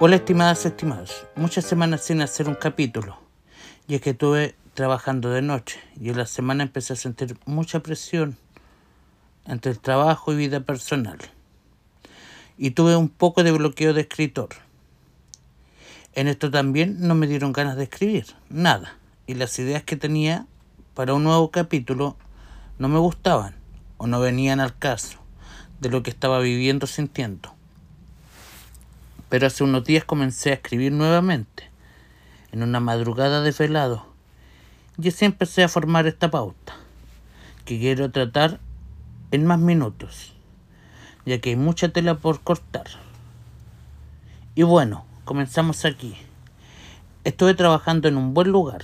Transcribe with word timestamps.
Hola 0.00 0.14
estimadas, 0.14 0.64
estimados. 0.64 1.26
Muchas 1.34 1.64
semanas 1.64 2.04
sin 2.04 2.22
hacer 2.22 2.46
un 2.46 2.54
capítulo. 2.54 3.18
Y 3.88 3.96
es 3.96 4.00
que 4.00 4.10
estuve 4.10 4.54
trabajando 4.74 5.30
de 5.30 5.42
noche 5.42 5.80
y 6.00 6.10
en 6.10 6.18
la 6.18 6.26
semana 6.26 6.62
empecé 6.62 6.92
a 6.92 6.96
sentir 6.96 7.36
mucha 7.46 7.80
presión 7.80 8.36
entre 9.44 9.72
el 9.72 9.80
trabajo 9.80 10.32
y 10.32 10.36
vida 10.36 10.60
personal. 10.60 11.18
Y 12.56 12.70
tuve 12.70 12.94
un 12.94 13.08
poco 13.08 13.42
de 13.42 13.50
bloqueo 13.50 13.92
de 13.92 14.02
escritor. 14.02 14.50
En 16.14 16.28
esto 16.28 16.48
también 16.48 16.98
no 17.00 17.16
me 17.16 17.26
dieron 17.26 17.52
ganas 17.52 17.74
de 17.74 17.82
escribir, 17.82 18.26
nada. 18.48 18.98
Y 19.26 19.34
las 19.34 19.58
ideas 19.58 19.82
que 19.82 19.96
tenía 19.96 20.46
para 20.94 21.12
un 21.12 21.24
nuevo 21.24 21.50
capítulo 21.50 22.16
no 22.78 22.88
me 22.88 23.00
gustaban 23.00 23.56
o 23.96 24.06
no 24.06 24.20
venían 24.20 24.60
al 24.60 24.78
caso 24.78 25.18
de 25.80 25.90
lo 25.90 26.04
que 26.04 26.10
estaba 26.10 26.38
viviendo 26.38 26.86
sintiendo. 26.86 27.57
Pero 29.28 29.46
hace 29.46 29.64
unos 29.64 29.84
días 29.84 30.04
comencé 30.04 30.50
a 30.50 30.54
escribir 30.54 30.92
nuevamente, 30.92 31.70
en 32.52 32.62
una 32.62 32.80
madrugada 32.80 33.42
de 33.42 33.50
velado, 33.50 34.06
y 35.00 35.08
así 35.08 35.24
empecé 35.24 35.62
a 35.62 35.68
formar 35.68 36.06
esta 36.06 36.30
pauta, 36.30 36.74
que 37.64 37.78
quiero 37.78 38.10
tratar 38.10 38.58
en 39.30 39.44
más 39.44 39.58
minutos, 39.58 40.32
ya 41.26 41.38
que 41.40 41.50
hay 41.50 41.56
mucha 41.56 41.90
tela 41.90 42.14
por 42.14 42.40
cortar. 42.40 42.86
Y 44.54 44.62
bueno, 44.62 45.04
comenzamos 45.24 45.84
aquí. 45.84 46.16
Estuve 47.24 47.52
trabajando 47.54 48.08
en 48.08 48.16
un 48.16 48.32
buen 48.32 48.50
lugar. 48.50 48.82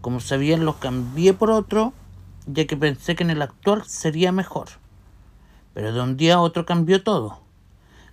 Como 0.00 0.20
sabían, 0.20 0.64
lo 0.64 0.80
cambié 0.80 1.34
por 1.34 1.50
otro, 1.50 1.92
ya 2.46 2.66
que 2.66 2.76
pensé 2.76 3.14
que 3.14 3.22
en 3.22 3.30
el 3.30 3.42
actual 3.42 3.84
sería 3.84 4.32
mejor. 4.32 4.68
Pero 5.74 5.92
de 5.92 6.00
un 6.00 6.16
día 6.16 6.36
a 6.36 6.40
otro 6.40 6.64
cambió 6.64 7.02
todo. 7.02 7.41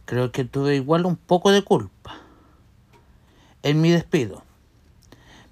Creo 0.09 0.31
que 0.31 0.43
tuve 0.43 0.75
igual 0.75 1.05
un 1.05 1.17
poco 1.17 1.51
de 1.51 1.61
culpa 1.61 2.15
en 3.61 3.79
mi 3.79 3.91
despido. 3.91 4.41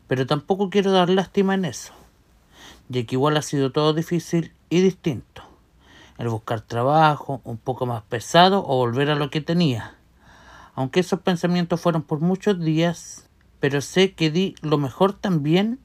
Pero 0.07 0.25
tampoco 0.25 0.71
quiero 0.71 0.91
dar 0.91 1.11
lástima 1.11 1.53
en 1.53 1.63
eso, 1.63 1.93
ya 2.89 3.05
que 3.05 3.13
igual 3.13 3.37
ha 3.37 3.43
sido 3.43 3.71
todo 3.71 3.93
difícil 3.93 4.55
y 4.71 4.81
distinto. 4.81 5.43
El 6.17 6.29
buscar 6.29 6.61
trabajo, 6.61 7.39
un 7.43 7.57
poco 7.57 7.85
más 7.85 8.01
pesado 8.01 8.65
o 8.67 8.77
volver 8.77 9.11
a 9.11 9.15
lo 9.15 9.29
que 9.29 9.41
tenía. 9.41 9.93
Aunque 10.73 11.01
esos 11.01 11.19
pensamientos 11.19 11.79
fueron 11.79 12.01
por 12.01 12.21
muchos 12.21 12.59
días, 12.59 13.29
pero 13.59 13.79
sé 13.79 14.13
que 14.13 14.31
di 14.31 14.55
lo 14.63 14.79
mejor 14.79 15.13
también 15.13 15.79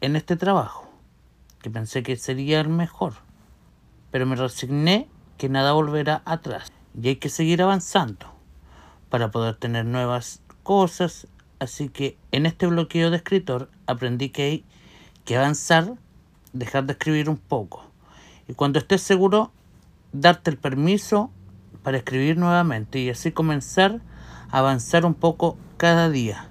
en 0.00 0.16
este 0.16 0.34
trabajo, 0.34 0.90
que 1.62 1.70
pensé 1.70 2.02
que 2.02 2.16
sería 2.16 2.60
el 2.60 2.70
mejor. 2.70 3.12
Pero 4.10 4.26
me 4.26 4.34
resigné 4.34 5.08
que 5.38 5.48
nada 5.48 5.74
volverá 5.74 6.22
atrás 6.24 6.72
y 7.00 7.08
hay 7.08 7.16
que 7.16 7.28
seguir 7.28 7.62
avanzando 7.62 8.26
para 9.10 9.30
poder 9.30 9.56
tener 9.56 9.84
nuevas 9.84 10.42
cosas. 10.62 11.26
Así 11.58 11.88
que 11.88 12.16
en 12.32 12.46
este 12.46 12.66
bloqueo 12.66 13.10
de 13.10 13.16
escritor 13.18 13.70
aprendí 13.86 14.30
que 14.30 14.42
hay 14.42 14.64
que 15.24 15.36
avanzar, 15.36 15.94
dejar 16.52 16.84
de 16.86 16.92
escribir 16.92 17.28
un 17.28 17.36
poco. 17.36 17.84
Y 18.48 18.54
cuando 18.54 18.78
estés 18.78 19.02
seguro, 19.02 19.52
darte 20.12 20.50
el 20.50 20.58
permiso 20.58 21.30
para 21.82 21.98
escribir 21.98 22.36
nuevamente 22.36 22.98
y 22.98 23.10
así 23.10 23.32
comenzar 23.32 24.00
a 24.50 24.58
avanzar 24.58 25.04
un 25.04 25.14
poco 25.14 25.56
cada 25.76 26.08
día. 26.10 26.48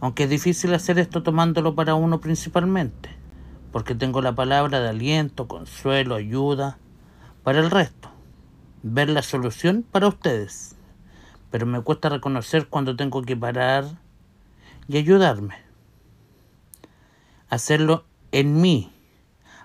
Aunque 0.00 0.24
es 0.24 0.30
difícil 0.30 0.74
hacer 0.74 0.98
esto 0.98 1.22
tomándolo 1.22 1.74
para 1.74 1.94
uno 1.94 2.20
principalmente, 2.20 3.10
porque 3.72 3.94
tengo 3.94 4.20
la 4.20 4.34
palabra 4.34 4.80
de 4.80 4.90
aliento, 4.90 5.48
consuelo, 5.48 6.14
ayuda 6.14 6.78
para 7.42 7.60
el 7.60 7.70
resto 7.70 8.13
ver 8.86 9.08
la 9.08 9.22
solución 9.22 9.82
para 9.90 10.08
ustedes, 10.08 10.76
pero 11.50 11.64
me 11.64 11.80
cuesta 11.80 12.10
reconocer 12.10 12.68
cuando 12.68 12.96
tengo 12.96 13.22
que 13.22 13.34
parar 13.34 13.86
y 14.88 14.98
ayudarme. 14.98 15.54
Hacerlo 17.48 18.04
en 18.30 18.60
mí, 18.60 18.92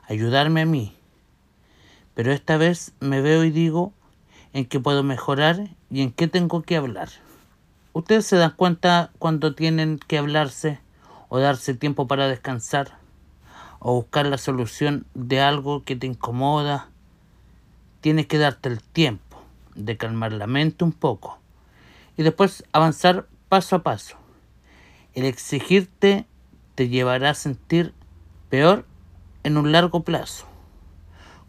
ayudarme 0.07 0.61
a 0.61 0.65
mí. 0.65 0.95
Pero 2.13 2.31
esta 2.31 2.55
vez 2.55 2.93
me 3.01 3.19
veo 3.19 3.43
y 3.43 3.51
digo 3.51 3.91
en 4.53 4.65
qué 4.65 4.79
puedo 4.79 5.03
mejorar 5.03 5.67
y 5.91 6.01
en 6.01 6.13
qué 6.13 6.29
tengo 6.29 6.61
que 6.61 6.77
hablar. 6.77 7.09
Ustedes 7.91 8.25
se 8.25 8.37
dan 8.37 8.53
cuenta 8.55 9.11
cuando 9.19 9.53
tienen 9.53 9.99
que 9.99 10.17
hablarse 10.17 10.79
o 11.27 11.39
darse 11.39 11.73
tiempo 11.73 12.07
para 12.07 12.29
descansar 12.29 12.97
o 13.79 13.95
buscar 13.95 14.27
la 14.27 14.37
solución 14.37 15.05
de 15.13 15.41
algo 15.41 15.83
que 15.83 15.97
te 15.97 16.07
incomoda 16.07 16.87
tienes 18.01 18.27
que 18.27 18.37
darte 18.37 18.69
el 18.69 18.81
tiempo 18.81 19.41
de 19.75 19.97
calmar 19.97 20.33
la 20.33 20.47
mente 20.47 20.83
un 20.83 20.91
poco 20.91 21.39
y 22.17 22.23
después 22.23 22.63
avanzar 22.73 23.27
paso 23.47 23.77
a 23.77 23.83
paso. 23.83 24.17
El 25.13 25.25
exigirte 25.25 26.25
te 26.75 26.89
llevará 26.89 27.31
a 27.31 27.33
sentir 27.33 27.93
peor 28.49 28.85
en 29.43 29.57
un 29.57 29.71
largo 29.71 30.03
plazo, 30.03 30.45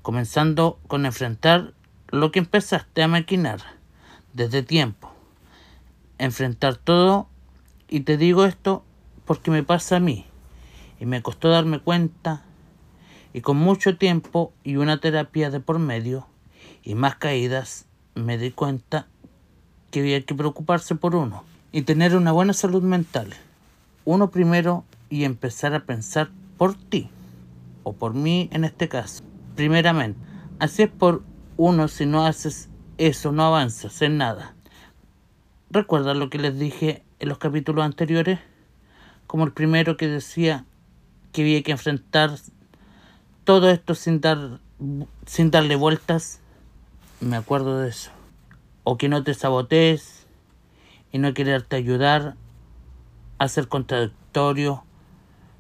comenzando 0.03 0.79
con 0.87 1.07
enfrentar 1.07 1.75
lo 2.09 2.33
que 2.33 2.39
empezaste 2.39 3.03
a 3.03 3.09
maquinar 3.09 3.61
desde 4.33 4.63
tiempo. 4.63 5.13
Enfrentar 6.19 6.77
todo, 6.77 7.29
y 7.89 8.01
te 8.01 8.17
digo 8.17 8.45
esto 8.45 8.85
porque 9.25 9.51
me 9.51 9.63
pasa 9.63 9.97
a 9.97 10.01
mí, 10.01 10.27
y 10.99 11.07
me 11.07 11.23
costó 11.23 11.49
darme 11.49 11.81
cuenta, 11.81 12.45
y 13.33 13.41
con 13.41 13.57
mucho 13.57 13.97
tiempo 13.97 14.53
y 14.65 14.77
una 14.77 15.01
terapia 15.01 15.51
de 15.51 15.61
por 15.61 15.79
medio, 15.79 16.27
y 16.83 16.95
más 16.95 17.17
caídas, 17.17 17.87
me 18.15 18.39
di 18.39 18.51
cuenta 18.51 19.07
que 19.91 20.01
había 20.01 20.23
que 20.23 20.35
preocuparse 20.35 20.95
por 20.95 21.15
uno 21.15 21.45
y 21.73 21.83
tener 21.83 22.17
una 22.17 22.33
buena 22.33 22.53
salud 22.53 22.83
mental. 22.83 23.35
Uno 24.05 24.31
primero 24.31 24.85
y 25.09 25.25
empezar 25.25 25.75
a 25.75 25.85
pensar 25.85 26.31
por 26.57 26.75
ti, 26.75 27.11
o 27.83 27.93
por 27.93 28.15
mí 28.15 28.49
en 28.53 28.65
este 28.65 28.89
caso, 28.89 29.23
primeramente. 29.57 30.19
Así 30.59 30.83
es 30.83 30.91
por 30.91 31.23
uno, 31.57 31.89
si 31.89 32.07
no 32.07 32.27
haces 32.27 32.69
eso, 32.99 33.33
no 33.33 33.45
avanzas 33.45 34.03
en 34.03 34.19
nada. 34.19 34.55
¿Recuerdan 35.71 36.19
lo 36.19 36.31
que 36.31 36.39
les 36.39 36.59
dije 36.59 37.03
en 37.19 37.29
los 37.29 37.39
capítulos 37.39 37.85
anteriores? 37.85 38.41
Como 39.27 39.45
el 39.45 39.53
primero 39.53 39.97
que 39.97 40.09
decía 40.09 40.65
que 41.33 41.43
había 41.43 41.63
que 41.63 41.73
enfrentar 41.73 42.37
todo 43.45 43.71
esto 43.71 43.95
sin, 43.95 44.21
dar, 44.21 44.61
sin 45.27 45.51
darle 45.51 45.77
vueltas 45.77 46.41
me 47.21 47.37
acuerdo 47.37 47.79
de 47.79 47.91
eso. 47.91 48.11
O 48.83 48.97
que 48.97 49.09
no 49.09 49.23
te 49.23 49.35
sabotees 49.35 50.27
y 51.13 51.19
no 51.19 51.35
quererte 51.35 51.77
ayudar 51.77 52.35
a 53.39 53.49
ser 53.49 53.69
contradictorio, 53.69 54.85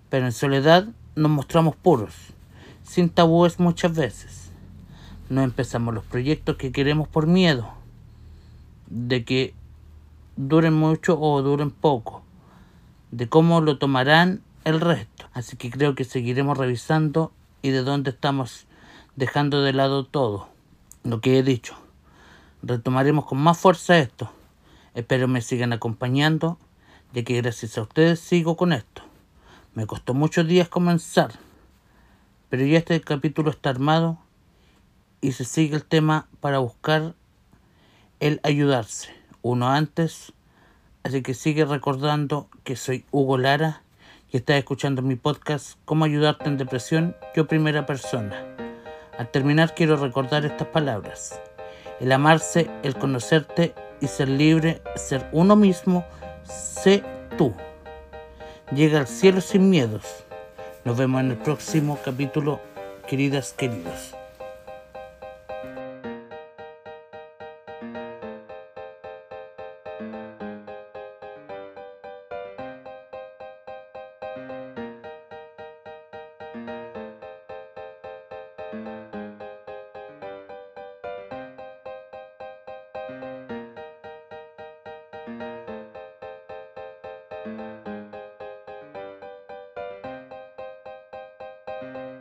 pero 0.08 0.26
en 0.26 0.32
soledad 0.32 0.88
nos 1.14 1.30
mostramos 1.30 1.76
puros, 1.76 2.14
sin 2.82 3.10
tabúes 3.10 3.60
muchas 3.60 3.94
veces. 3.94 4.50
No 5.28 5.42
empezamos 5.42 5.94
los 5.94 6.04
proyectos 6.04 6.56
que 6.56 6.72
queremos 6.72 7.08
por 7.08 7.26
miedo 7.26 7.72
de 8.88 9.24
que 9.24 9.54
duren 10.36 10.74
mucho 10.74 11.20
o 11.20 11.42
duren 11.42 11.70
poco, 11.70 12.22
de 13.10 13.28
cómo 13.28 13.60
lo 13.60 13.78
tomarán 13.78 14.42
el 14.64 14.80
resto. 14.80 15.26
Así 15.32 15.56
que 15.56 15.70
creo 15.70 15.94
que 15.94 16.04
seguiremos 16.04 16.58
revisando 16.58 17.32
y 17.62 17.70
de 17.70 17.82
dónde 17.82 18.10
estamos 18.10 18.66
dejando 19.14 19.62
de 19.62 19.72
lado 19.72 20.04
todo 20.04 20.48
lo 21.04 21.20
que 21.20 21.38
he 21.38 21.42
dicho. 21.42 21.74
Retomaremos 22.62 23.24
con 23.24 23.38
más 23.38 23.58
fuerza 23.58 23.98
esto. 23.98 24.30
Espero 24.94 25.28
me 25.28 25.40
sigan 25.40 25.72
acompañando, 25.72 26.58
ya 27.12 27.22
que 27.22 27.40
gracias 27.40 27.78
a 27.78 27.82
ustedes 27.82 28.20
sigo 28.20 28.56
con 28.56 28.72
esto. 28.72 29.02
Me 29.74 29.86
costó 29.86 30.14
muchos 30.14 30.46
días 30.46 30.68
comenzar, 30.68 31.32
pero 32.48 32.64
ya 32.64 32.78
este 32.78 33.00
capítulo 33.00 33.50
está 33.50 33.70
armado 33.70 34.18
y 35.20 35.32
se 35.32 35.44
sigue 35.44 35.76
el 35.76 35.84
tema 35.84 36.28
para 36.40 36.58
buscar 36.58 37.14
el 38.18 38.40
ayudarse 38.42 39.14
uno 39.42 39.68
antes. 39.68 40.32
Así 41.02 41.22
que 41.22 41.34
sigue 41.34 41.64
recordando 41.64 42.48
que 42.64 42.76
soy 42.76 43.04
Hugo 43.10 43.38
Lara 43.38 43.82
y 44.30 44.36
estás 44.36 44.56
escuchando 44.56 45.02
mi 45.02 45.16
podcast 45.16 45.78
Cómo 45.84 46.04
ayudarte 46.04 46.48
en 46.48 46.58
depresión, 46.58 47.16
yo 47.34 47.46
primera 47.46 47.86
persona. 47.86 48.49
Al 49.20 49.28
terminar 49.28 49.74
quiero 49.74 49.96
recordar 49.96 50.46
estas 50.46 50.68
palabras. 50.68 51.38
El 52.00 52.10
amarse, 52.10 52.70
el 52.82 52.96
conocerte 52.96 53.74
y 54.00 54.06
ser 54.06 54.30
libre, 54.30 54.80
ser 54.96 55.28
uno 55.32 55.56
mismo, 55.56 56.06
sé 56.42 57.04
tú. 57.36 57.52
Llega 58.72 58.98
al 58.98 59.06
cielo 59.06 59.42
sin 59.42 59.68
miedos. 59.68 60.24
Nos 60.86 60.96
vemos 60.96 61.20
en 61.20 61.32
el 61.32 61.36
próximo 61.36 61.98
capítulo, 62.02 62.60
queridas, 63.06 63.52
queridos. 63.52 64.14